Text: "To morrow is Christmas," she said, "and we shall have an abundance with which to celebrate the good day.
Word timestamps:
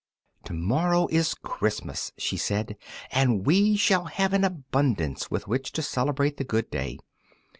"To 0.45 0.53
morrow 0.53 1.05
is 1.11 1.35
Christmas," 1.35 2.11
she 2.17 2.35
said, 2.35 2.75
"and 3.11 3.45
we 3.45 3.75
shall 3.75 4.05
have 4.05 4.33
an 4.33 4.43
abundance 4.43 5.29
with 5.29 5.47
which 5.47 5.71
to 5.73 5.83
celebrate 5.83 6.37
the 6.37 6.43
good 6.43 6.71
day. 6.71 6.97